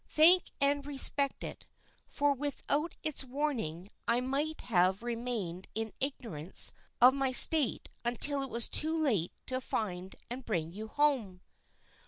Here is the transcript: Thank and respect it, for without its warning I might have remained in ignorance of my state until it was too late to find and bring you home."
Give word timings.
Thank 0.09 0.51
and 0.59 0.83
respect 0.83 1.43
it, 1.43 1.67
for 2.07 2.33
without 2.33 2.95
its 3.03 3.23
warning 3.23 3.87
I 4.07 4.19
might 4.19 4.61
have 4.61 5.03
remained 5.03 5.67
in 5.75 5.93
ignorance 6.01 6.73
of 6.99 7.13
my 7.13 7.31
state 7.31 7.87
until 8.03 8.41
it 8.41 8.49
was 8.49 8.67
too 8.67 8.97
late 8.97 9.31
to 9.45 9.61
find 9.61 10.15
and 10.27 10.43
bring 10.43 10.73
you 10.73 10.87
home." 10.87 11.41